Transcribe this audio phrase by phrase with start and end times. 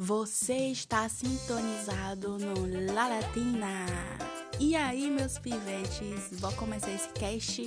[0.00, 3.84] Você está sintonizado no La Latina.
[4.60, 7.66] E aí, meus pivetes, vou começar esse cast.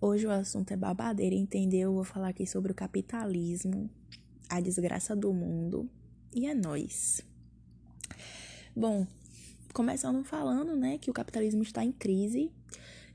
[0.00, 1.88] Hoje o assunto é babadeira, entendeu?
[1.88, 3.90] Eu vou falar aqui sobre o capitalismo,
[4.48, 5.90] a desgraça do mundo
[6.32, 7.22] e é nós.
[8.76, 9.04] Bom,
[9.74, 12.52] começando falando, né, que o capitalismo está em crise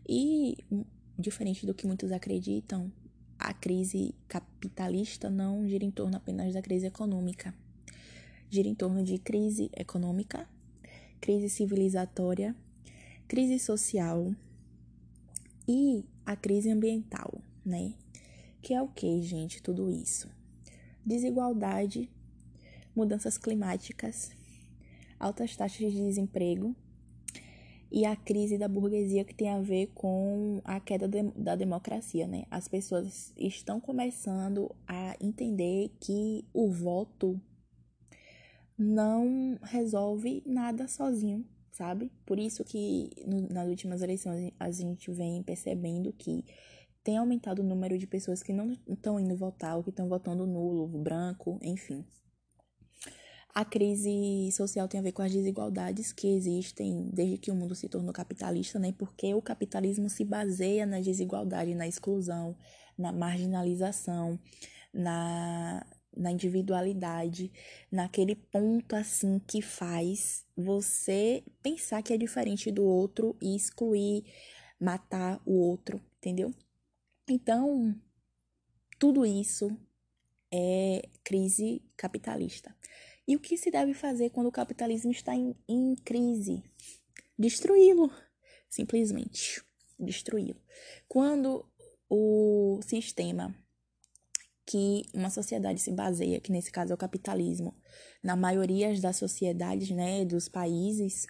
[0.06, 0.58] e
[1.18, 2.92] diferente do que muitos acreditam,
[3.40, 7.54] a crise capitalista não gira em torno apenas da crise econômica.
[8.50, 10.48] Gira em torno de crise econômica,
[11.20, 12.56] crise civilizatória,
[13.28, 14.34] crise social
[15.68, 17.94] e a crise ambiental, né?
[18.62, 20.30] Que é o que, gente, tudo isso?
[21.06, 22.10] Desigualdade,
[22.96, 24.32] mudanças climáticas,
[25.20, 26.76] altas taxas de desemprego,
[27.92, 32.28] e a crise da burguesia que tem a ver com a queda de, da democracia,
[32.28, 32.46] né?
[32.50, 37.40] As pessoas estão começando a entender que o voto
[38.78, 42.12] não resolve nada sozinho, sabe?
[42.26, 46.44] Por isso que no, nas últimas eleições a gente vem percebendo que
[47.04, 50.48] tem aumentado o número de pessoas que não estão indo votar ou que estão votando
[50.48, 52.04] nulo, branco, enfim.
[53.56, 57.74] A crise social tem a ver com as desigualdades que existem desde que o mundo
[57.74, 58.94] se tornou capitalista, né?
[58.98, 62.58] Porque o capitalismo se baseia na desigualdade, na exclusão,
[62.98, 64.38] na marginalização,
[64.94, 65.86] na,
[66.18, 67.50] na individualidade,
[67.90, 74.26] naquele ponto assim que faz você pensar que é diferente do outro e excluir,
[74.78, 76.54] matar o outro, entendeu?
[77.30, 77.96] Então,
[79.00, 79.72] tudo isso
[80.52, 82.76] é crise capitalista.
[83.28, 86.64] E o que se deve fazer quando o capitalismo está em, em crise?
[87.38, 88.12] Destruí-lo,
[88.70, 89.64] simplesmente
[90.00, 90.60] destruí-lo.
[91.08, 91.66] Quando
[92.10, 93.56] o sistema
[94.66, 97.76] que uma sociedade se baseia, que nesse caso é o capitalismo,
[98.24, 101.28] na maioria das sociedades, né, dos países,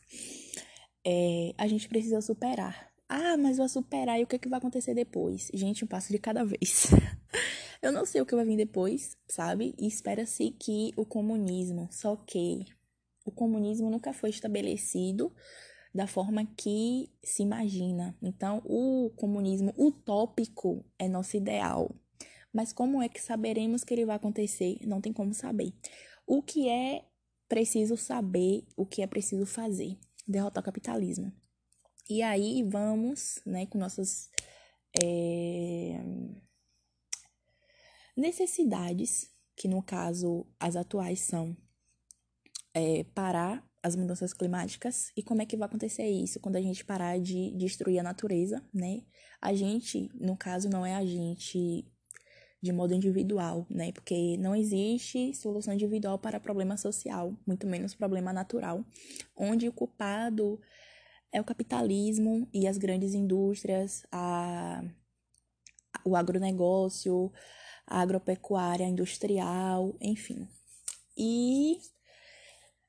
[1.06, 2.90] é, a gente precisa superar.
[3.08, 5.52] Ah, mas vou superar e o que, é que vai acontecer depois?
[5.54, 6.88] Gente, um passo de cada vez.
[7.86, 9.76] Eu não sei o que vai vir depois, sabe?
[9.78, 12.66] E espera-se que o comunismo, só que
[13.24, 15.32] o comunismo nunca foi estabelecido
[15.94, 18.18] da forma que se imagina.
[18.22, 21.96] Então, o comunismo utópico é nosso ideal.
[22.52, 24.80] Mas como é que saberemos que ele vai acontecer?
[24.82, 25.72] Não tem como saber.
[26.26, 27.06] O que é
[27.48, 29.96] preciso saber, o que é preciso fazer?
[30.28, 31.32] Derrotar o capitalismo.
[32.10, 34.30] E aí vamos, né, com nossas
[35.04, 36.02] é,
[38.16, 41.56] necessidades, que no caso as atuais são
[42.74, 46.84] é, parar as mudanças climáticas e como é que vai acontecer isso quando a gente
[46.84, 49.04] parar de destruir a natureza, né?
[49.40, 51.86] A gente, no caso, não é a gente
[52.62, 53.92] de modo individual, né?
[53.92, 58.84] Porque não existe solução individual para problema social, muito menos problema natural,
[59.36, 60.60] onde o culpado
[61.32, 64.84] é o capitalismo e as grandes indústrias, a,
[66.04, 67.32] o agronegócio,
[67.88, 70.48] agropecuária, industrial, enfim.
[71.18, 71.80] E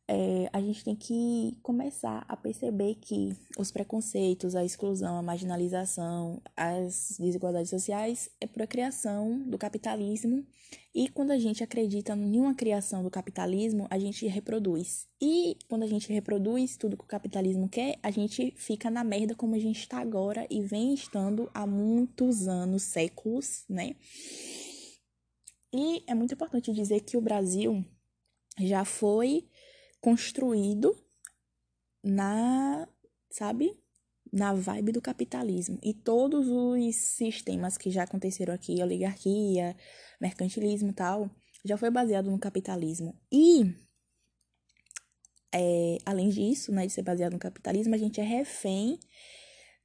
[0.08, 6.40] é, a gente tem que começar a perceber que os preconceitos, a exclusão, a marginalização,
[6.56, 10.46] as desigualdades sociais é por a criação do capitalismo.
[10.94, 15.06] E quando a gente acredita em uma criação do capitalismo, a gente reproduz.
[15.20, 19.34] E quando a gente reproduz tudo que o capitalismo quer, a gente fica na merda
[19.34, 23.94] como a gente está agora e vem estando há muitos anos, séculos, né?
[25.72, 27.84] E é muito importante dizer que o Brasil
[28.58, 29.48] já foi
[30.00, 30.96] construído
[32.02, 32.88] na,
[33.30, 33.76] sabe,
[34.32, 35.78] na vibe do capitalismo.
[35.82, 39.76] E todos os sistemas que já aconteceram aqui, oligarquia,
[40.20, 41.30] mercantilismo e tal,
[41.64, 43.18] já foi baseado no capitalismo.
[43.32, 43.74] E,
[45.52, 48.98] é, além disso, né, de ser baseado no capitalismo, a gente é refém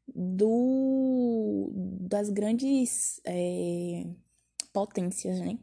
[0.07, 1.71] do,
[2.01, 4.05] das grandes é,
[4.73, 5.57] potências, né?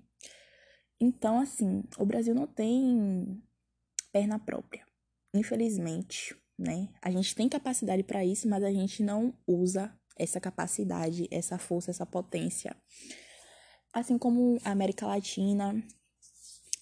[1.00, 3.40] Então, assim, o Brasil não tem
[4.12, 4.84] perna própria,
[5.32, 6.88] infelizmente, né?
[7.00, 11.90] A gente tem capacidade para isso, mas a gente não usa essa capacidade, essa força,
[11.90, 12.76] essa potência.
[13.92, 15.80] Assim como a América Latina,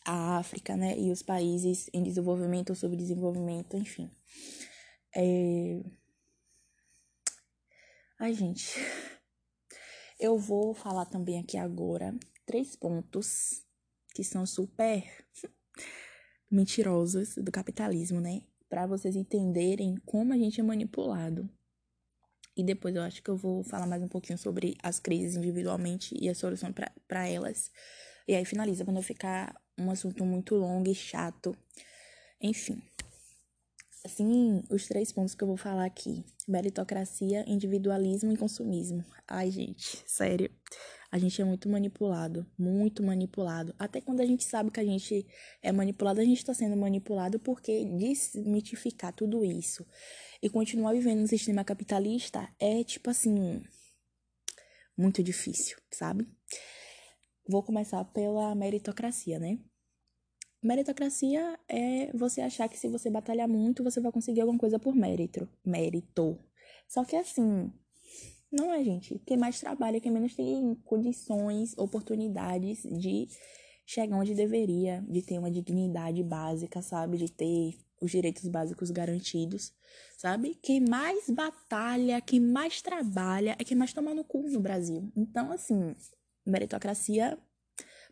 [0.06, 0.98] a África, né?
[0.98, 4.10] E os países em desenvolvimento ou subdesenvolvimento, enfim.
[5.14, 5.82] É...
[8.18, 8.78] Ai, gente.
[10.18, 13.65] Eu vou falar também aqui agora três pontos
[14.16, 15.04] que são super
[16.50, 18.40] mentirosas do capitalismo, né?
[18.66, 21.50] Para vocês entenderem como a gente é manipulado.
[22.56, 26.16] E depois eu acho que eu vou falar mais um pouquinho sobre as crises individualmente
[26.18, 26.72] e a solução
[27.06, 27.70] para elas.
[28.26, 31.54] E aí finaliza pra não ficar um assunto muito longo e chato.
[32.40, 32.82] Enfim.
[34.06, 39.04] Assim, os três pontos que eu vou falar aqui: meritocracia, individualismo e consumismo.
[39.26, 40.48] Ai, gente, sério.
[41.10, 43.74] A gente é muito manipulado, muito manipulado.
[43.76, 45.26] Até quando a gente sabe que a gente
[45.60, 49.84] é manipulado, a gente está sendo manipulado porque desmitificar tudo isso
[50.40, 53.60] e continuar vivendo no sistema capitalista é tipo assim
[54.96, 56.28] muito difícil, sabe?
[57.48, 59.58] Vou começar pela meritocracia, né?
[60.62, 64.94] Meritocracia é você achar que se você batalhar muito, você vai conseguir alguma coisa por
[64.94, 65.48] mérito.
[65.64, 66.38] Mérito.
[66.88, 67.72] Só que assim,
[68.50, 69.20] não é, gente.
[69.26, 73.28] Quem mais trabalha, quem menos tem condições, oportunidades de
[73.84, 77.18] chegar onde deveria, de ter uma dignidade básica, sabe?
[77.18, 79.72] De ter os direitos básicos garantidos,
[80.18, 80.58] sabe?
[80.62, 85.10] Quem mais batalha, quem mais trabalha é quem mais toma no cu no Brasil.
[85.16, 85.94] Então, assim,
[86.44, 87.38] meritocracia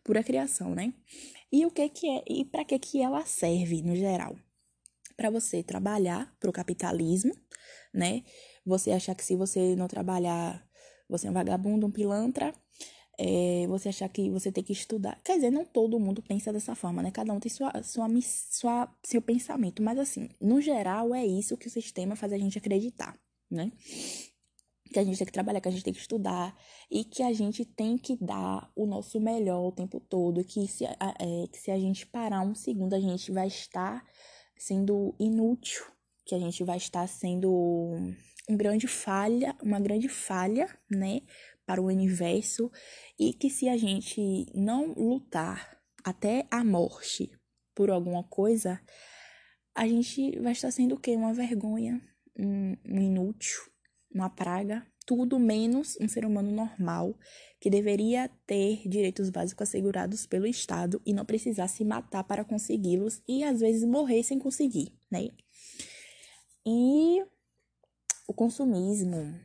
[0.03, 0.93] pura criação, né?
[1.55, 4.35] E o que que é e para que que ela serve no geral?
[5.17, 7.33] Para você trabalhar para o capitalismo,
[7.93, 8.25] né?
[8.67, 10.69] Você achar que se você não trabalhar,
[11.09, 12.53] você é um vagabundo, um pilantra,
[13.17, 15.21] é, você achar que você tem que estudar.
[15.23, 17.13] Quer dizer, não todo mundo pensa dessa forma, né?
[17.13, 18.09] Cada um tem sua, sua,
[18.51, 19.81] sua, seu pensamento.
[19.81, 23.17] Mas, assim, no geral, é isso que o sistema faz a gente acreditar,
[23.49, 23.71] né?
[24.95, 26.57] Que a gente tem que trabalhar, que a gente tem que estudar
[26.89, 30.85] e que a gente tem que dar o nosso melhor o tempo todo, que se,
[30.85, 30.95] é,
[31.51, 34.07] que se a gente parar um segundo, a gente vai estar
[34.57, 35.85] sendo inútil,
[36.25, 37.51] que a gente vai estar sendo
[38.49, 41.23] um grande falha, uma grande falha, né,
[41.67, 42.71] para o universo
[43.19, 47.33] e que se a gente não lutar até a morte
[47.75, 48.81] por alguma coisa,
[49.75, 51.17] a gente vai estar sendo o quê?
[51.17, 52.01] Uma vergonha,
[52.39, 53.74] um, um inútil,
[54.15, 57.15] uma praga, tudo menos um ser humano normal
[57.61, 63.21] que deveria ter direitos básicos assegurados pelo Estado e não precisar se matar para consegui-los
[63.29, 65.29] e às vezes morrer sem conseguir, né?
[66.67, 67.23] E
[68.27, 69.39] o consumismo,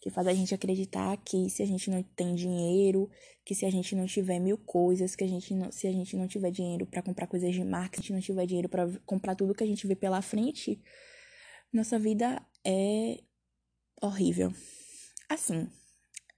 [0.00, 3.08] que faz a gente acreditar que se a gente não tem dinheiro,
[3.44, 6.16] que se a gente não tiver mil coisas, que a gente não, se a gente
[6.16, 8.88] não tiver dinheiro para comprar coisas de marca, se a gente não tiver dinheiro para
[9.04, 10.80] comprar tudo que a gente vê pela frente,
[11.72, 13.20] nossa vida é
[14.00, 14.52] horrível.
[15.28, 15.68] Assim,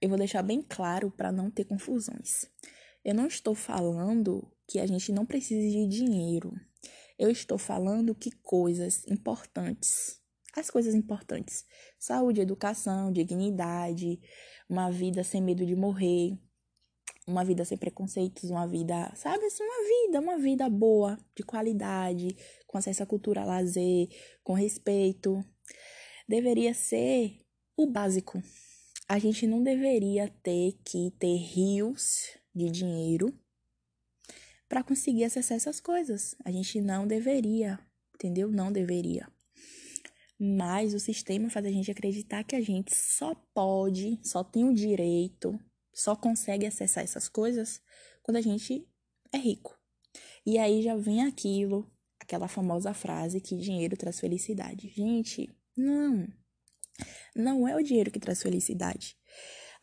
[0.01, 2.45] eu vou deixar bem claro para não ter confusões.
[3.03, 6.53] Eu não estou falando que a gente não precise de dinheiro.
[7.17, 10.21] Eu estou falando que coisas importantes,
[10.55, 11.65] as coisas importantes,
[11.99, 14.21] saúde, educação, dignidade,
[14.69, 16.37] uma vida sem medo de morrer,
[17.27, 22.35] uma vida sem preconceitos, uma vida, sabe assim, uma vida, uma vida boa, de qualidade,
[22.65, 24.07] com acesso à cultura, lazer,
[24.43, 25.43] com respeito,
[26.27, 27.37] deveria ser
[27.81, 28.43] o básico.
[29.07, 33.33] A gente não deveria ter que ter rios de dinheiro
[34.67, 36.35] para conseguir acessar essas coisas.
[36.43, 37.79] A gente não deveria,
[38.13, 38.51] entendeu?
[38.51, 39.31] Não deveria.
[40.37, 44.73] Mas o sistema faz a gente acreditar que a gente só pode, só tem o
[44.73, 45.57] direito,
[45.93, 47.81] só consegue acessar essas coisas
[48.21, 48.85] quando a gente
[49.31, 49.79] é rico.
[50.45, 51.89] E aí já vem aquilo,
[52.19, 54.89] aquela famosa frase que dinheiro traz felicidade.
[54.89, 56.27] Gente, não.
[57.35, 59.17] Não é o dinheiro que traz felicidade.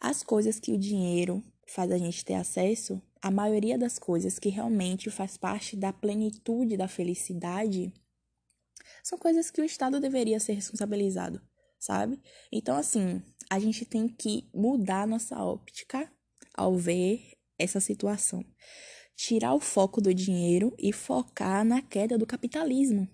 [0.00, 4.48] As coisas que o dinheiro faz a gente ter acesso, a maioria das coisas que
[4.48, 7.92] realmente faz parte da plenitude da felicidade,
[9.02, 11.40] são coisas que o Estado deveria ser responsabilizado,
[11.78, 12.20] sabe?
[12.52, 16.10] Então, assim, a gente tem que mudar nossa óptica
[16.54, 18.44] ao ver essa situação.
[19.14, 23.08] Tirar o foco do dinheiro e focar na queda do capitalismo.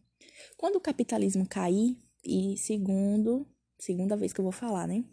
[0.56, 3.46] Quando o capitalismo cair, e segundo
[3.82, 5.04] segunda vez que eu vou falar, né?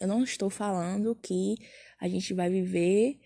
[0.00, 1.56] Eu não estou falando que
[2.00, 3.20] a gente vai viver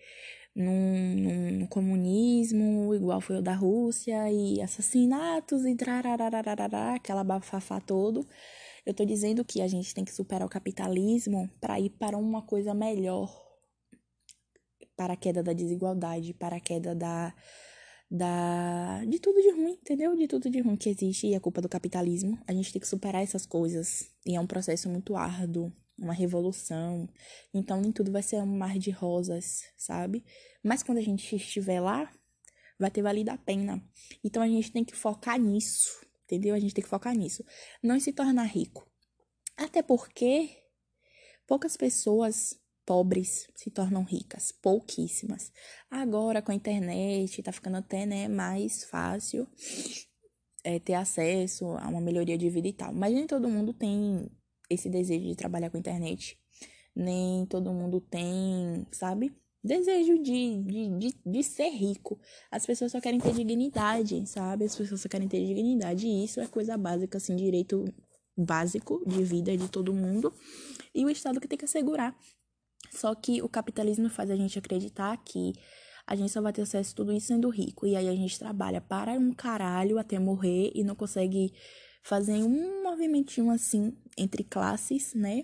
[0.53, 8.27] num, num comunismo igual foi o da Rússia e assassinatos e trararararará, aquela bafafá todo.
[8.85, 12.41] Eu tô dizendo que a gente tem que superar o capitalismo para ir para uma
[12.41, 13.33] coisa melhor.
[14.97, 17.33] Para a queda da desigualdade, para a queda da
[18.09, 20.15] da de tudo de ruim, entendeu?
[20.15, 22.39] De tudo de ruim que existe e é culpa do capitalismo.
[22.47, 27.07] A gente tem que superar essas coisas e é um processo muito árduo, uma revolução.
[27.53, 30.25] Então nem tudo vai ser um mar de rosas, sabe?
[30.63, 32.11] Mas quando a gente estiver lá,
[32.79, 33.83] vai ter valido a pena.
[34.23, 36.55] Então a gente tem que focar nisso, entendeu?
[36.55, 37.43] A gente tem que focar nisso,
[37.83, 38.89] não se tornar rico.
[39.55, 40.57] Até porque
[41.45, 42.58] poucas pessoas
[42.89, 45.51] pobres se tornam ricas, pouquíssimas.
[45.91, 49.47] Agora com a internet tá ficando até, né, mais fácil
[50.63, 52.91] é, ter acesso a uma melhoria de vida e tal.
[52.91, 54.27] Mas nem todo mundo tem
[54.67, 56.35] esse desejo de trabalhar com a internet.
[56.95, 59.31] Nem todo mundo tem, sabe?
[59.63, 62.19] desejo de, de, de, de, ser rico.
[62.49, 64.65] As pessoas só querem ter dignidade, sabe?
[64.65, 66.07] As pessoas só querem ter dignidade.
[66.07, 67.85] E isso é coisa básica, assim, direito
[68.35, 70.33] básico de vida de todo mundo.
[70.95, 72.17] E o Estado que tem que assegurar.
[72.91, 75.53] Só que o capitalismo faz a gente acreditar que
[76.05, 77.85] a gente só vai ter acesso a tudo isso sendo rico.
[77.85, 81.53] E aí a gente trabalha para um caralho até morrer e não consegue
[82.03, 85.43] fazer um movimentinho assim entre classes, né?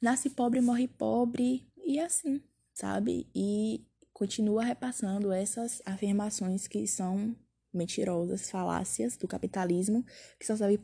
[0.00, 2.42] Nasce pobre, morre pobre e assim
[2.74, 3.28] sabe?
[3.34, 7.36] E continua repassando essas afirmações que são
[7.72, 10.04] mentirosas, falácias do capitalismo,
[10.38, 10.78] que só serve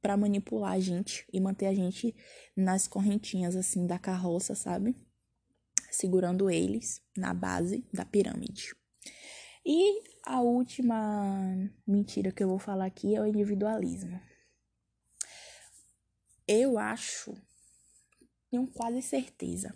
[0.00, 2.14] para manipular a gente e manter a gente
[2.56, 4.94] nas correntinhas assim da carroça, sabe?
[5.90, 8.74] Segurando eles na base da pirâmide.
[9.64, 14.20] E a última mentira que eu vou falar aqui é o individualismo.
[16.46, 17.34] Eu acho,
[18.50, 19.74] tenho quase certeza,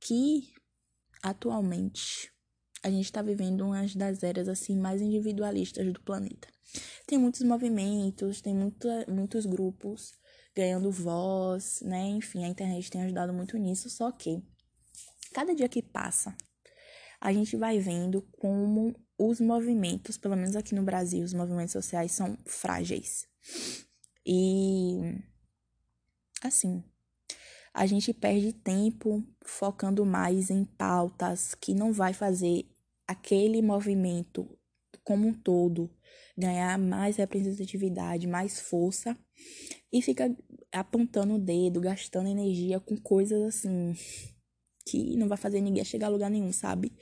[0.00, 0.52] que
[1.22, 2.32] atualmente
[2.82, 6.48] a gente está vivendo uma das eras assim mais individualistas do planeta.
[7.06, 10.14] Tem muitos movimentos, tem muita, muitos grupos
[10.54, 12.08] ganhando voz, né?
[12.08, 14.42] Enfim, a internet tem ajudado muito nisso, só que
[15.32, 16.36] cada dia que passa,
[17.20, 22.12] a gente vai vendo como os movimentos, pelo menos aqui no Brasil, os movimentos sociais
[22.12, 23.26] são frágeis.
[24.24, 25.20] E
[26.42, 26.84] assim,
[27.74, 32.66] a gente perde tempo focando mais em pautas que não vai fazer
[33.06, 34.48] aquele movimento
[35.02, 35.90] como um todo
[36.36, 39.18] ganhar mais representatividade, mais força
[39.92, 40.36] e fica
[40.70, 43.94] apontando o dedo, gastando energia com coisas assim
[44.90, 46.92] que não vai fazer ninguém chegar a lugar nenhum, sabe?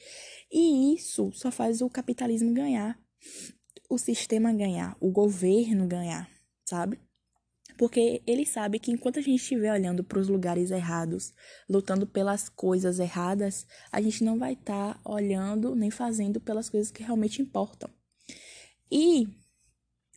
[0.51, 2.99] E isso só faz o capitalismo ganhar,
[3.89, 6.29] o sistema ganhar, o governo ganhar,
[6.65, 6.99] sabe?
[7.77, 11.35] Porque ele sabe que enquanto a gente estiver olhando para os lugares errados,
[11.69, 16.91] lutando pelas coisas erradas, a gente não vai estar tá olhando nem fazendo pelas coisas
[16.91, 17.91] que realmente importam.
[18.91, 19.29] E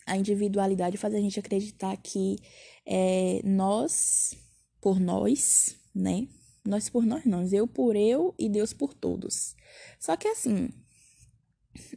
[0.05, 2.37] a individualidade faz a gente acreditar que
[2.85, 4.35] é, nós
[4.81, 6.27] por nós, né?
[6.69, 7.43] Nós por nós, não.
[7.51, 9.55] Eu por eu e Deus por todos.
[9.99, 10.69] Só que assim,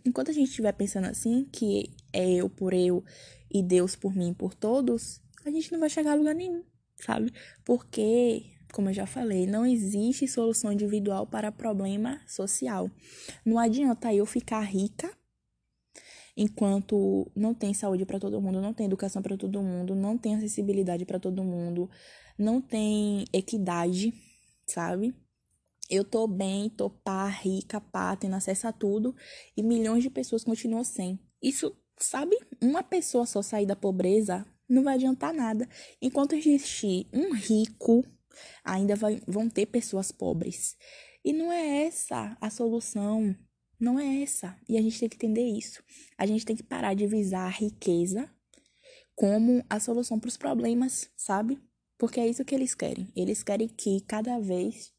[0.03, 3.05] enquanto a gente estiver pensando assim, que é eu por eu
[3.53, 6.65] e Deus por mim por todos, a gente não vai chegar a lugar nenhum,
[6.97, 7.31] sabe?
[7.67, 12.91] Porque, como eu já falei, não existe solução individual para problema social.
[13.45, 15.15] Não adianta eu ficar rica
[16.35, 20.35] enquanto não tem saúde para todo mundo, não tem educação para todo mundo, não tem
[20.35, 21.91] acessibilidade para todo mundo,
[22.39, 24.15] não tem equidade,
[24.67, 25.15] sabe?
[25.91, 29.15] Eu tô bem, tô pá, rica, pá, tendo acesso a tudo
[29.57, 31.21] e milhões de pessoas continuam sem.
[31.43, 32.39] Isso, sabe?
[32.61, 35.69] Uma pessoa só sair da pobreza não vai adiantar nada.
[36.01, 38.05] Enquanto existir um rico,
[38.65, 40.77] ainda vai, vão ter pessoas pobres.
[41.25, 43.37] E não é essa a solução.
[43.79, 44.57] Não é essa.
[44.69, 45.83] E a gente tem que entender isso.
[46.17, 48.31] A gente tem que parar de visar a riqueza
[49.15, 51.61] como a solução para os problemas, sabe?
[52.03, 53.07] Porque é isso que eles querem.
[53.15, 54.93] Eles querem que cada vez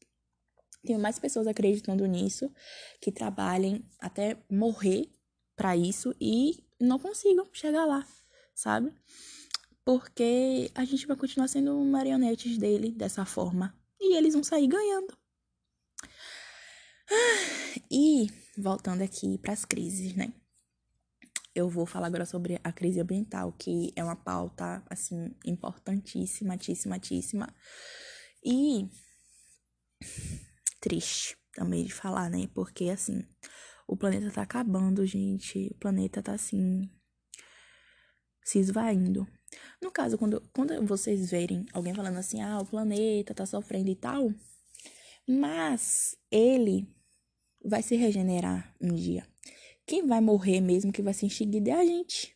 [0.82, 2.50] tenham mais pessoas acreditando nisso,
[2.98, 5.10] que trabalhem até morrer
[5.54, 8.08] para isso e não consigam chegar lá,
[8.54, 8.90] sabe?
[9.84, 15.14] porque a gente vai continuar sendo marionetes dele dessa forma e eles vão sair ganhando.
[17.90, 20.32] E voltando aqui para as crises, né?
[21.54, 26.98] Eu vou falar agora sobre a crise ambiental, que é uma pauta assim importantíssima, tíssima,
[28.44, 28.88] E
[30.80, 32.48] triste também de falar, né?
[32.52, 33.24] Porque assim,
[33.86, 35.68] o planeta tá acabando, gente.
[35.72, 36.90] O planeta tá assim
[38.44, 39.26] se esvaindo.
[39.80, 43.94] No caso, quando, quando vocês verem alguém falando assim, ah, o planeta tá sofrendo e
[43.94, 44.32] tal,
[45.26, 46.88] mas ele
[47.64, 49.26] vai se regenerar um dia.
[49.86, 52.34] Quem vai morrer mesmo, que vai se extinguir é a gente.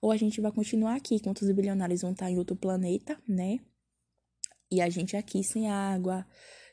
[0.00, 3.60] Ou a gente vai continuar aqui, enquanto os bilionários vão estar em outro planeta, né?
[4.70, 6.26] E a gente aqui sem água,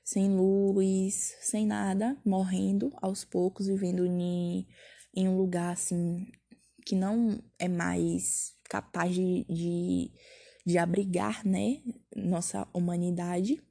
[0.03, 4.67] sem luz, sem nada, morrendo aos poucos, vivendo em,
[5.15, 6.27] em um lugar assim
[6.85, 10.11] que não é mais capaz de, de,
[10.65, 11.81] de abrigar, né,
[12.15, 13.61] nossa humanidade.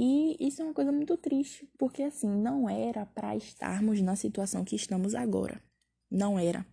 [0.00, 4.64] E isso é uma coisa muito triste, porque assim, não era para estarmos na situação
[4.64, 5.60] que estamos agora.
[6.08, 6.64] Não era.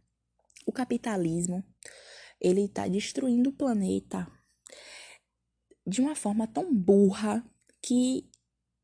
[0.63, 1.63] O capitalismo,
[2.39, 4.31] ele está destruindo o planeta
[5.87, 7.43] de uma forma tão burra
[7.81, 8.29] que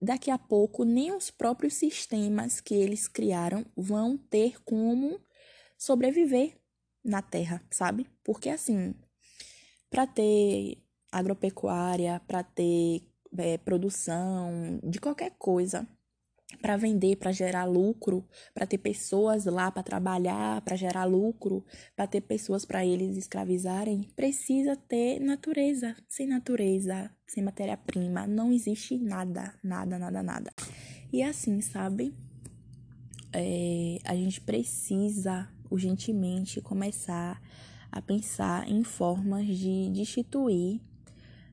[0.02, 5.22] daqui a pouco nem os próprios sistemas que eles criaram vão ter como
[5.78, 6.60] sobreviver
[7.04, 8.10] na terra, sabe?
[8.24, 8.96] Porque assim,
[9.88, 15.88] para ter agropecuária, para ter é, produção de qualquer coisa,
[16.60, 21.64] para vender, para gerar lucro, para ter pessoas lá para trabalhar, para gerar lucro,
[21.96, 25.96] para ter pessoas para eles escravizarem, precisa ter natureza.
[26.10, 30.54] Sem natureza, sem matéria-prima, não existe nada, nada, nada, nada.
[31.12, 32.14] E assim, sabe?
[33.34, 37.42] É, a gente precisa urgentemente começar
[37.90, 40.82] a pensar em formas de destituir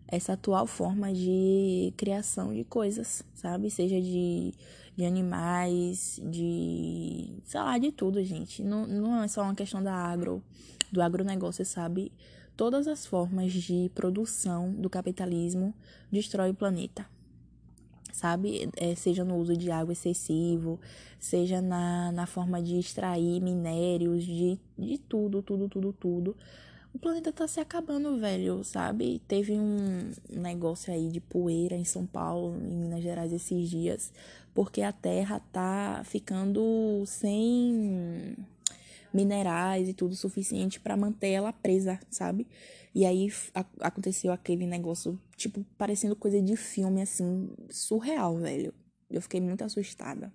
[0.08, 3.70] essa atual forma de criação de coisas, sabe?
[3.70, 4.54] Seja de,
[4.96, 7.34] de animais, de.
[7.44, 8.62] sei lá, de tudo, gente.
[8.62, 10.42] Não, não é só uma questão da agro,
[10.90, 12.10] do agronegócio, sabe?
[12.56, 15.74] Todas as formas de produção do capitalismo
[16.10, 17.06] destrói o planeta,
[18.10, 18.70] sabe?
[18.76, 20.80] É, seja no uso de água excessivo,
[21.20, 26.36] seja na, na forma de extrair minérios, de, de tudo, tudo, tudo, tudo
[26.92, 29.21] o planeta tá se acabando, velho, sabe?
[29.28, 34.12] Teve um negócio aí de poeira em São Paulo, em Minas Gerais esses dias,
[34.54, 38.37] porque a Terra tá ficando sem
[39.12, 42.47] minerais e tudo suficiente para manter ela presa, sabe?
[42.95, 43.28] E aí
[43.80, 48.75] aconteceu aquele negócio, tipo, parecendo coisa de filme, assim, surreal, velho.
[49.11, 50.33] Eu fiquei muito assustada.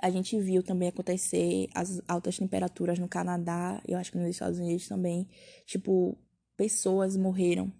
[0.00, 4.58] A gente viu também acontecer as altas temperaturas no Canadá, eu acho que nos Estados
[4.58, 5.28] Unidos também.
[5.64, 6.16] Tipo,
[6.56, 7.72] pessoas morreram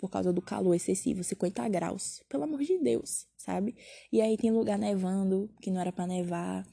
[0.00, 2.22] por causa do calor excessivo, 50 graus.
[2.28, 3.76] Pelo amor de Deus, sabe?
[4.10, 6.66] E aí tem lugar nevando que não era para nevar.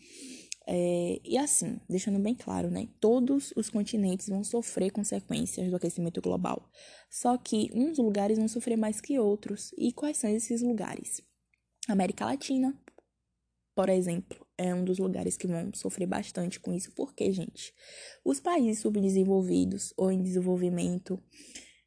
[0.65, 2.87] É, e assim, deixando bem claro, né?
[2.99, 6.69] Todos os continentes vão sofrer consequências do aquecimento global.
[7.09, 9.71] Só que uns lugares vão sofrer mais que outros.
[9.77, 11.21] E quais são esses lugares?
[11.87, 12.77] América Latina,
[13.77, 16.91] por exemplo é um dos lugares que vão sofrer bastante com isso.
[16.95, 17.71] Porque, gente,
[18.25, 21.21] os países subdesenvolvidos ou em desenvolvimento,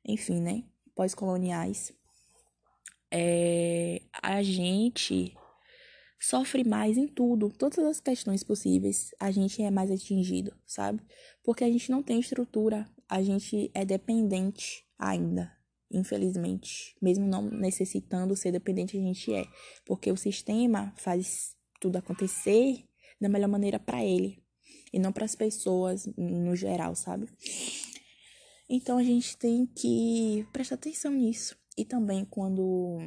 [0.04, 0.62] enfim, né,
[0.94, 1.92] pós-coloniais,
[3.10, 5.36] é, a gente
[6.20, 11.02] sofre mais em tudo, todas as questões possíveis, a gente é mais atingido, sabe?
[11.42, 15.50] Porque a gente não tem estrutura, a gente é dependente ainda,
[15.90, 19.44] infelizmente, mesmo não necessitando ser dependente, a gente é,
[19.84, 22.84] porque o sistema faz tudo acontecer
[23.20, 24.42] da melhor maneira para ele
[24.92, 27.28] e não para as pessoas no geral, sabe?
[28.68, 31.56] Então a gente tem que prestar atenção nisso.
[31.76, 32.98] E também quando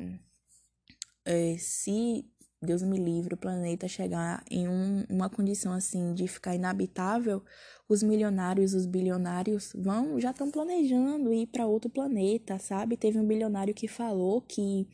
[1.25, 2.25] é, se
[2.63, 7.43] Deus me livre, o planeta chegar em um, uma condição assim de ficar inabitável,
[7.87, 12.97] os milionários, os bilionários vão já estão planejando ir para outro planeta, sabe?
[12.97, 14.87] Teve um bilionário que falou que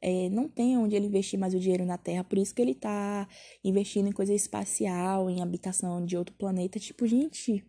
[0.00, 2.72] é, não tem onde ele investir mais o dinheiro na Terra, por isso que ele
[2.72, 3.28] está
[3.62, 6.78] investindo em coisa espacial, em habitação de outro planeta.
[6.78, 7.64] Tipo, gente,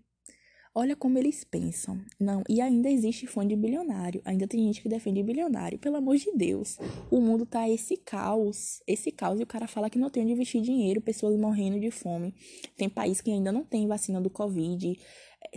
[0.75, 2.03] Olha como eles pensam.
[2.19, 4.23] Não, e ainda existe fã de bilionário.
[4.25, 5.77] Ainda tem gente que defende bilionário.
[5.77, 6.79] Pelo amor de Deus.
[7.11, 8.81] O mundo tá esse caos.
[8.87, 9.39] Esse caos.
[9.39, 10.99] E o cara fala que não tem onde investir dinheiro.
[10.99, 12.33] Pessoas morrendo de fome.
[12.75, 14.99] Tem país que ainda não tem vacina do Covid.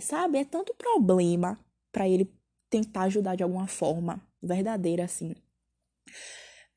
[0.00, 0.37] Sabe?
[0.37, 1.59] É tanto problema
[1.90, 2.31] para ele
[2.68, 4.22] tentar ajudar de alguma forma.
[4.42, 5.35] Verdadeira, assim.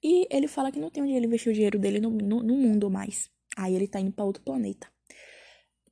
[0.02, 2.56] E ele fala que não tem onde ele investir o dinheiro dele no, no, no
[2.56, 3.30] mundo mais.
[3.58, 4.88] Aí ele tá indo para outro planeta.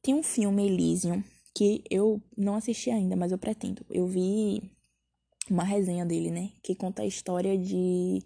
[0.02, 1.22] Tem um filme, Elysium
[1.58, 3.84] que eu não assisti ainda, mas eu pretendo.
[3.90, 4.62] Eu vi
[5.50, 6.52] uma resenha dele, né?
[6.62, 8.22] Que conta a história de.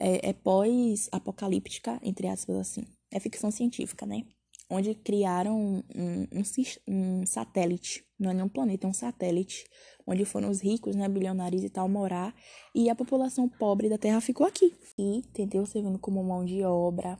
[0.00, 2.86] É, é pós-apocalíptica, entre aspas, assim.
[3.10, 4.24] É ficção científica, né?
[4.70, 6.42] Onde criaram um, um,
[6.88, 8.06] um, satélite.
[8.18, 9.66] Não é nem um planeta, é um satélite.
[10.06, 11.06] Onde foram os ricos, né?
[11.10, 12.34] Bilionários e tal morar.
[12.74, 14.72] E a população pobre da Terra ficou aqui.
[14.96, 15.66] E, entendeu?
[15.66, 17.18] Servindo como mão de obra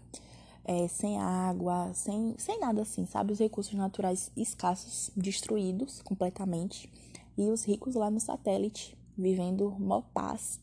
[0.65, 3.33] é, sem água, sem, sem nada assim, sabe?
[3.33, 6.91] Os recursos naturais escassos, destruídos completamente.
[7.37, 10.61] E os ricos lá no satélite, vivendo mó paz.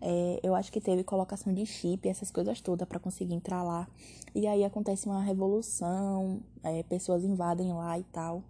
[0.00, 3.88] É, eu acho que teve colocação de chip, essas coisas todas para conseguir entrar lá.
[4.34, 8.42] E aí acontece uma revolução, é, pessoas invadem lá e tal.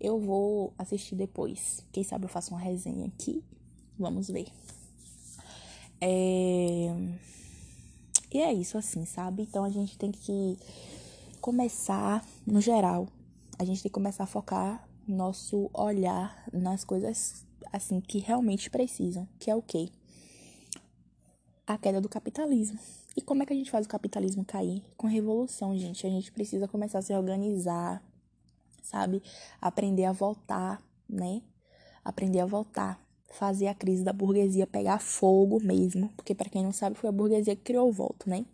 [0.00, 1.84] Eu vou assistir depois.
[1.90, 3.42] Quem sabe eu faço uma resenha aqui.
[3.98, 4.46] Vamos ver.
[6.00, 6.94] É...
[8.30, 9.42] E é isso assim, sabe?
[9.42, 10.58] Então a gente tem que
[11.40, 13.08] começar, no geral,
[13.58, 19.26] a gente tem que começar a focar nosso olhar nas coisas assim que realmente precisam,
[19.38, 19.88] que é o quê?
[21.66, 22.78] A queda do capitalismo.
[23.16, 24.84] E como é que a gente faz o capitalismo cair?
[24.96, 26.06] Com revolução, gente.
[26.06, 28.02] A gente precisa começar a se organizar,
[28.82, 29.22] sabe?
[29.60, 31.42] Aprender a voltar, né?
[32.04, 36.72] Aprender a voltar fazer a crise da burguesia pegar fogo mesmo, porque para quem não
[36.72, 38.44] sabe foi a burguesia que criou o voto, né?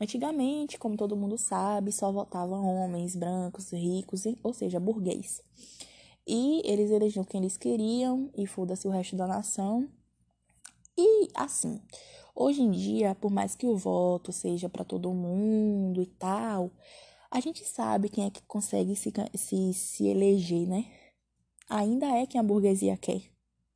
[0.00, 5.42] Antigamente, como todo mundo sabe, só votavam homens brancos, ricos, ou seja, burguês.
[6.26, 9.88] E eles elegiam quem eles queriam e foda-se o resto da nação.
[10.96, 11.80] E assim,
[12.40, 16.70] Hoje em dia, por mais que o voto seja para todo mundo e tal,
[17.28, 20.86] a gente sabe quem é que consegue se, se, se eleger, né?
[21.68, 23.22] Ainda é quem a burguesia quer,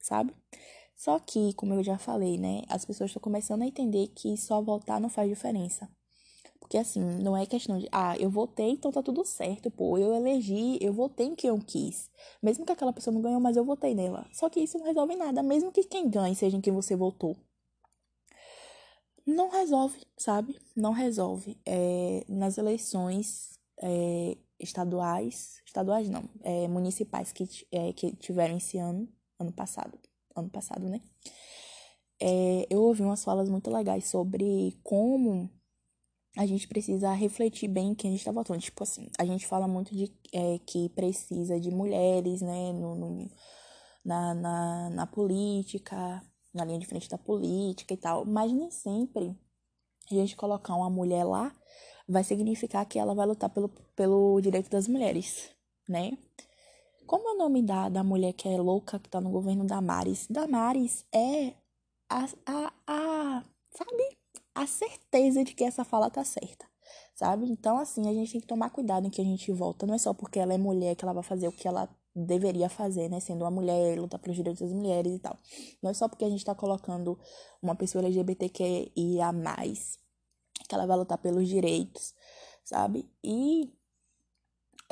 [0.02, 0.34] sabe?
[0.94, 2.62] Só que, como eu já falei, né?
[2.68, 5.88] As pessoas estão começando a entender que só votar não faz diferença.
[6.60, 10.14] Porque assim, não é questão de, ah, eu votei, então tá tudo certo, pô, eu
[10.14, 12.08] elegi, eu votei em quem eu quis.
[12.42, 14.26] Mesmo que aquela pessoa não ganhou, mas eu votei nela.
[14.32, 17.36] Só que isso não resolve nada, mesmo que quem ganhe seja em quem você votou.
[19.26, 20.58] Não resolve, sabe?
[20.74, 21.58] Não resolve.
[21.66, 29.08] É, nas eleições é, estaduais, estaduais não, é, municipais que, é, que tiveram esse ano,
[29.42, 29.98] ano passado,
[30.34, 31.00] ano passado, né?
[32.20, 35.50] É, eu ouvi umas falas muito legais sobre como
[36.36, 38.60] a gente precisa refletir bem quem a gente está votando.
[38.60, 43.30] Tipo assim, a gente fala muito de é, que precisa de mulheres, né, no, no,
[44.04, 46.22] na, na, na política,
[46.54, 49.36] na linha de frente da política e tal, mas nem sempre
[50.10, 51.54] a gente colocar uma mulher lá
[52.08, 55.50] vai significar que ela vai lutar pelo, pelo direito das mulheres,
[55.88, 56.12] né?
[57.06, 60.26] Como é o nome da, da mulher que é louca, que tá no governo Damares?
[60.28, 61.54] Damares é
[62.08, 64.22] a, a, a sabe?
[64.54, 66.66] a certeza de que essa fala tá certa,
[67.14, 67.46] sabe?
[67.46, 69.86] Então, assim, a gente tem que tomar cuidado em que a gente volta.
[69.86, 72.68] Não é só porque ela é mulher que ela vai fazer o que ela deveria
[72.68, 73.20] fazer, né?
[73.20, 75.38] Sendo uma mulher, lutar pelos direitos das mulheres e tal.
[75.82, 77.18] Não é só porque a gente tá colocando
[77.62, 79.32] uma pessoa LGBTQIA+,
[80.68, 82.14] que ela vai lutar pelos direitos,
[82.64, 83.10] sabe?
[83.24, 83.72] E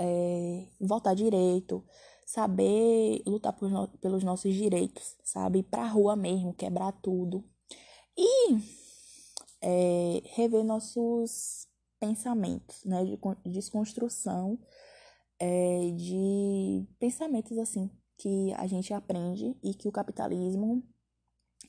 [0.00, 1.84] é, votar direito,
[2.24, 3.54] saber lutar
[4.00, 5.58] pelos nossos direitos, sabe?
[5.58, 7.44] Ir pra rua mesmo, quebrar tudo.
[8.16, 8.54] E
[9.60, 13.18] é, rever nossos pensamentos, né, de
[13.50, 14.58] desconstrução
[15.38, 20.82] é, de pensamentos assim que a gente aprende e que o capitalismo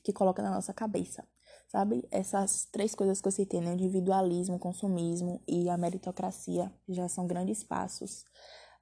[0.02, 1.26] que coloca na nossa cabeça,
[1.72, 2.06] sabe?
[2.10, 7.08] Essas três coisas que eu citei, né, o individualismo, o consumismo e a meritocracia já
[7.08, 8.26] são grandes passos.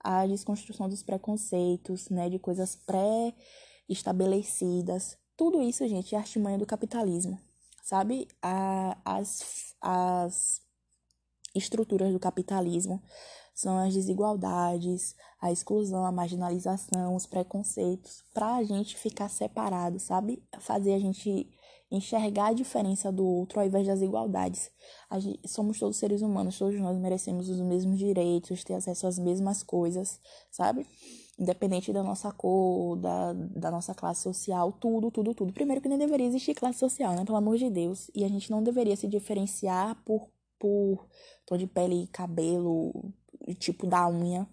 [0.00, 7.38] A desconstrução dos preconceitos, né, de coisas pré-estabelecidas, tudo isso, gente, é artimanha do capitalismo,
[7.84, 8.26] sabe?
[8.42, 10.60] A, as, as
[11.54, 13.00] estruturas do capitalismo
[13.54, 20.42] são as desigualdades, a exclusão, a marginalização, os preconceitos, para a gente ficar separado, sabe?
[20.58, 21.48] Fazer a gente
[21.90, 24.70] enxergar a diferença do outro ao invés das igualdades.
[25.18, 29.62] Gente, somos todos seres humanos, todos nós merecemos os mesmos direitos, ter acesso às mesmas
[29.62, 30.86] coisas, sabe?
[31.40, 35.54] independente da nossa cor, da, da nossa classe social, tudo, tudo, tudo.
[35.54, 37.24] Primeiro que nem deveria existir classe social, né?
[37.24, 38.10] Pelo amor de Deus.
[38.14, 41.08] E a gente não deveria se diferenciar por, por
[41.46, 42.92] tom de pele, cabelo,
[43.58, 44.46] tipo da unha.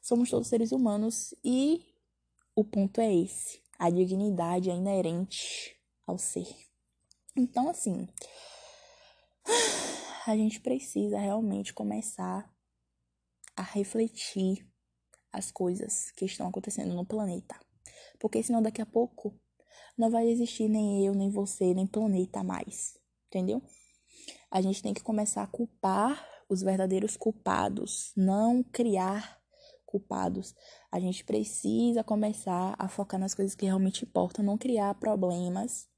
[0.00, 1.82] Somos todos seres humanos e
[2.54, 3.60] o ponto é esse.
[3.76, 5.74] A dignidade é inerente
[6.06, 6.48] ao ser.
[7.36, 8.06] Então, assim,
[10.26, 12.52] a gente precisa realmente começar
[13.56, 14.66] a refletir
[15.32, 17.58] as coisas que estão acontecendo no planeta.
[18.18, 19.34] Porque senão daqui a pouco
[19.98, 22.96] não vai existir nem eu, nem você, nem planeta mais.
[23.26, 23.62] Entendeu?
[24.50, 29.40] A gente tem que começar a culpar os verdadeiros culpados, não criar
[29.84, 30.54] culpados.
[30.90, 35.88] A gente precisa começar a focar nas coisas que realmente importam, não criar problemas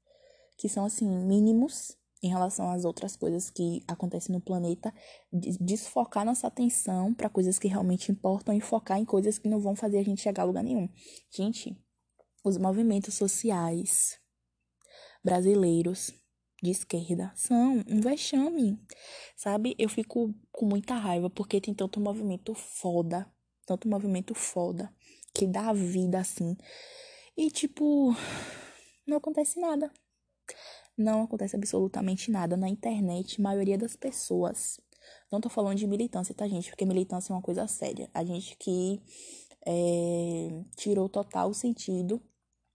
[0.57, 4.93] que são assim mínimos em relação às outras coisas que acontecem no planeta,
[5.31, 9.75] desfocar nossa atenção para coisas que realmente importam e focar em coisas que não vão
[9.75, 10.89] fazer a gente chegar a lugar nenhum.
[11.29, 11.77] Gente,
[12.43, 14.19] os movimentos sociais
[15.23, 16.11] brasileiros
[16.63, 18.79] de esquerda são um vexame,
[19.35, 19.75] sabe?
[19.77, 23.31] Eu fico com muita raiva porque tem tanto movimento foda,
[23.65, 24.91] tanto movimento foda
[25.35, 26.57] que dá vida assim.
[27.35, 28.15] E tipo,
[29.05, 29.91] não acontece nada
[30.97, 34.79] não acontece absolutamente nada na internet, maioria das pessoas.
[35.31, 36.69] Não tô falando de militância, tá, gente?
[36.69, 38.09] Porque militância é uma coisa séria.
[38.13, 39.01] A gente que
[39.65, 42.21] é, tirou total sentido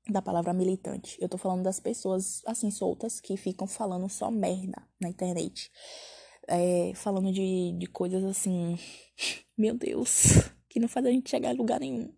[0.08, 1.16] da palavra militante.
[1.20, 5.70] Eu tô falando das pessoas, assim, soltas, que ficam falando só merda na internet.
[6.48, 8.76] É, falando de, de coisas assim,
[9.56, 10.32] meu Deus,
[10.68, 12.12] que não faz a gente chegar a lugar nenhum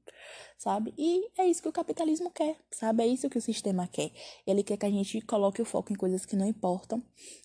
[0.65, 0.95] sabe?
[0.97, 3.03] E é isso que o capitalismo quer, sabe?
[3.03, 4.11] É isso que o sistema quer.
[4.47, 7.03] Ele quer que a gente coloque o foco em coisas que não importam.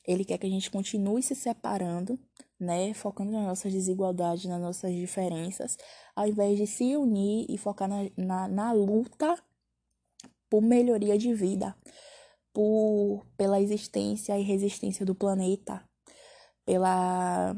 [0.07, 2.17] Ele quer que a gente continue se separando,
[2.57, 2.93] né?
[2.93, 5.77] Focando nas nossas desigualdades, nas nossas diferenças,
[6.15, 9.37] ao invés de se unir e focar na, na, na luta
[10.49, 11.75] por melhoria de vida,
[12.53, 15.83] por pela existência e resistência do planeta,
[16.65, 17.53] pela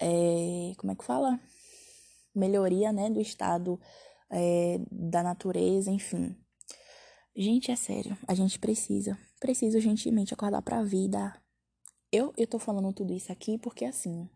[0.00, 1.38] é, como é que fala?
[2.34, 3.78] Melhoria, né, do estado
[4.30, 6.36] é, da natureza, enfim.
[7.36, 11.34] Gente, é sério, a gente precisa, precisa urgentemente acordar pra vida.
[12.12, 14.28] Eu, eu tô falando tudo isso aqui porque, assim,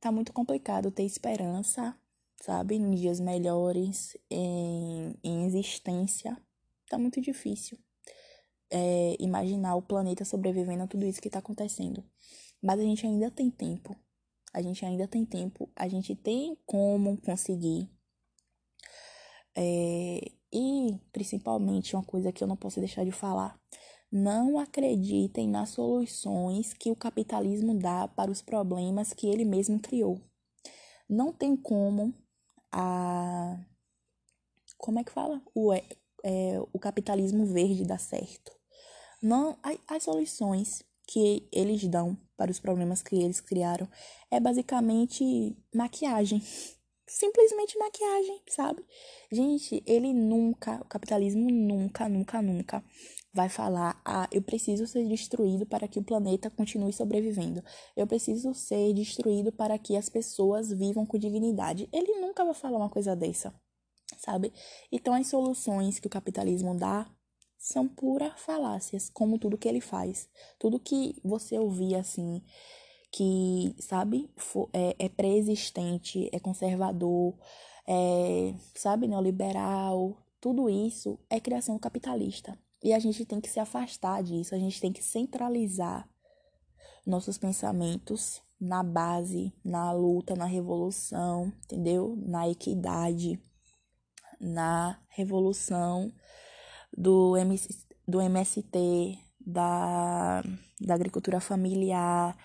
[0.00, 1.96] tá muito complicado ter esperança,
[2.42, 6.36] sabe, em dias melhores, em, em existência.
[6.88, 7.78] Tá muito difícil
[8.70, 12.04] é, imaginar o planeta sobrevivendo a tudo isso que tá acontecendo.
[12.62, 13.96] Mas a gente ainda tem tempo.
[14.52, 15.70] A gente ainda tem tempo.
[15.76, 17.88] A gente tem como conseguir.
[19.60, 20.20] É,
[20.52, 23.58] e, principalmente, uma coisa que eu não posso deixar de falar.
[24.10, 30.20] Não acreditem nas soluções que o capitalismo dá para os problemas que ele mesmo criou.
[31.08, 32.14] Não tem como
[32.70, 33.58] a.
[34.76, 35.42] Como é que fala?
[35.52, 35.84] O, é,
[36.24, 38.52] é o capitalismo verde dar certo.
[39.20, 43.88] Não, as soluções que eles dão para os problemas que eles criaram
[44.30, 46.40] é basicamente maquiagem.
[47.08, 48.84] Simplesmente maquiagem, sabe?
[49.32, 52.84] Gente, ele nunca, o capitalismo nunca, nunca, nunca
[53.32, 57.64] vai falar: ah, eu preciso ser destruído para que o planeta continue sobrevivendo.
[57.96, 61.88] Eu preciso ser destruído para que as pessoas vivam com dignidade.
[61.92, 63.54] Ele nunca vai falar uma coisa dessa,
[64.18, 64.52] sabe?
[64.92, 67.10] Então, as soluções que o capitalismo dá
[67.58, 70.28] são pura falácias, como tudo que ele faz.
[70.58, 72.42] Tudo que você ouvir assim,
[73.10, 74.30] que, sabe,
[74.72, 77.34] é, é pré-existente, é conservador,
[77.86, 82.58] é, sabe, neoliberal, tudo isso é criação capitalista.
[82.82, 86.08] E a gente tem que se afastar disso, a gente tem que centralizar
[87.04, 92.16] nossos pensamentos na base, na luta, na revolução, entendeu?
[92.26, 93.40] Na equidade,
[94.40, 96.12] na revolução
[96.96, 100.42] do, MS, do MST, da,
[100.80, 102.36] da agricultura familiar,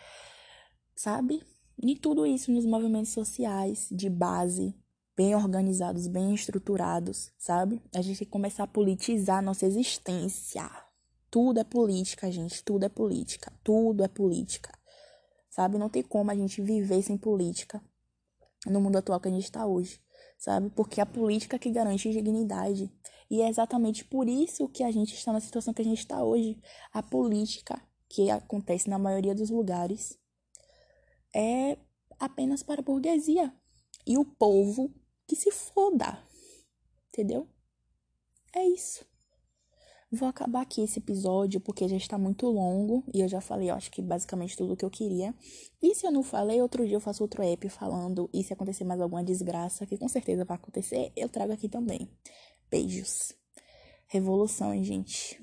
[1.03, 1.43] sabe?
[1.81, 4.73] E tudo isso nos movimentos sociais de base,
[5.17, 7.81] bem organizados, bem estruturados, sabe?
[7.93, 10.63] A gente tem que começar a politizar a nossa existência.
[11.29, 14.71] Tudo é política, gente, tudo é política, tudo é política.
[15.49, 15.77] Sabe?
[15.77, 17.83] Não tem como a gente viver sem política
[18.65, 19.99] no mundo atual que a gente está hoje,
[20.37, 20.69] sabe?
[20.69, 22.89] Porque é a política que garante dignidade.
[23.29, 26.23] E é exatamente por isso que a gente está na situação que a gente está
[26.23, 26.57] hoje.
[26.93, 30.22] A política que acontece na maioria dos lugares
[31.35, 31.77] é
[32.19, 33.53] apenas para a burguesia.
[34.05, 34.93] E o povo
[35.27, 36.21] que se foda.
[37.09, 37.47] Entendeu?
[38.55, 39.05] É isso.
[40.11, 43.75] Vou acabar aqui esse episódio porque já está muito longo e eu já falei, eu
[43.75, 45.33] acho que basicamente tudo o que eu queria.
[45.81, 48.29] E se eu não falei, outro dia eu faço outro app falando.
[48.31, 52.07] E se acontecer mais alguma desgraça, que com certeza vai acontecer, eu trago aqui também.
[52.69, 53.33] Beijos.
[54.05, 55.41] Revolução, hein, gente?